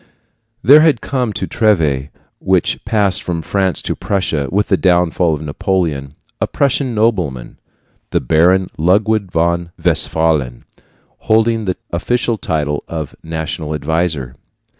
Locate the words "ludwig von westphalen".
8.79-10.65